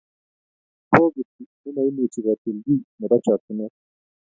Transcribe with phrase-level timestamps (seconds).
[0.89, 3.73] Ne bogiti nemoimuchi kotil kiy nebo chokchinet